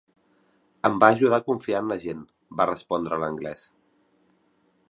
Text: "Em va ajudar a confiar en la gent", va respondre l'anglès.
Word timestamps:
"Em 0.89 0.95
va 1.03 1.09
ajudar 1.17 1.39
a 1.43 1.47
confiar 1.51 1.83
en 1.85 1.93
la 1.93 1.99
gent", 2.05 2.25
va 2.61 2.69
respondre 2.73 3.21
l'anglès. 3.25 3.71